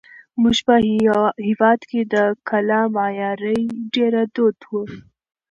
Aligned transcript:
زموږ 0.35 0.57
په 0.67 0.75
هېواد 1.47 1.79
کې 1.89 2.01
د 2.13 2.15
کلا 2.49 2.81
معمارۍ 2.95 3.61
ډېره 3.93 4.21
دود 4.35 4.57
وه. 4.71 4.83